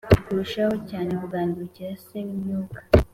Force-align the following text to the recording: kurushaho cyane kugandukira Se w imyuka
kurushaho 0.25 0.75
cyane 0.89 1.11
kugandukira 1.19 1.91
Se 2.05 2.17
w 2.25 2.29
imyuka 2.35 2.79